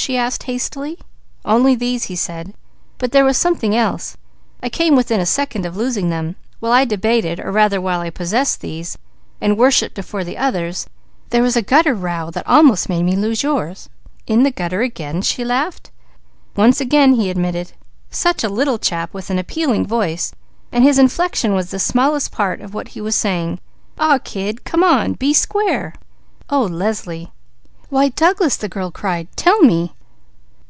she 0.00 0.16
asked 0.16 0.44
hastily. 0.44 0.98
"Only 1.44 1.74
these," 1.74 2.04
he 2.04 2.16
said. 2.16 2.54
"But 2.96 3.12
there 3.12 3.22
was 3.24 3.36
something 3.36 3.76
else. 3.76 4.16
I 4.62 4.70
came 4.70 4.94
near 4.94 5.70
losing 5.70 6.08
them. 6.08 6.36
While 6.58 6.72
I 6.72 6.86
debated, 6.86 7.38
or 7.38 7.52
rather 7.52 7.82
while 7.82 8.00
I 8.00 8.08
possessed 8.08 8.62
these, 8.62 8.96
and 9.42 9.58
worshipped 9.58 9.96
the 9.96 10.38
others, 10.38 10.86
there 11.28 11.42
was 11.42 11.54
a 11.54 11.60
gutter 11.60 11.92
row 11.94 12.30
that 12.30 12.46
almost 12.46 12.88
made 12.88 13.02
me 13.02 13.14
lose 13.14 13.42
yours." 13.42 13.90
"In 14.26 14.42
the 14.42 14.50
gutter 14.50 14.80
again?" 14.80 15.20
she 15.20 15.44
laughed. 15.44 15.90
"Once 16.56 16.80
again," 16.80 17.12
he 17.16 17.28
admitted. 17.28 17.72
"Such 18.10 18.42
a 18.42 18.48
little 18.48 18.78
chap, 18.78 19.12
with 19.12 19.28
an 19.28 19.38
appealing 19.38 19.84
voice, 19.86 20.32
while 20.70 20.80
his 20.80 20.98
inflection 20.98 21.52
was 21.54 21.70
the 21.70 21.78
smallest 21.78 22.32
part 22.32 22.62
of 22.62 22.72
what 22.72 22.88
he 22.96 23.02
was 23.02 23.14
saying. 23.16 23.60
'Aw 23.98 24.16
kid, 24.24 24.64
come 24.64 24.82
on. 24.82 25.12
Be 25.12 25.34
square!' 25.34 25.92
Oh 26.48 26.62
Leslie!" 26.62 27.32
"Why 27.90 28.08
Douglas!" 28.10 28.56
the 28.56 28.68
girl 28.68 28.92
cried. 28.92 29.26
"Tell 29.34 29.62
me!" 29.62 29.94